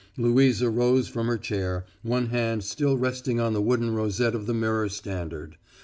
Louisa 0.17 0.67
rose 0.67 1.07
from 1.07 1.27
her 1.27 1.37
chair, 1.37 1.85
one 2.01 2.29
hand 2.29 2.63
still 2.63 2.97
resting 2.97 3.39
on 3.39 3.53
the 3.53 3.61
wooden 3.61 3.93
rosette 3.93 4.33
of 4.33 4.47
the 4.47 4.53
mirror 4.55 4.89
standard. 4.89 5.57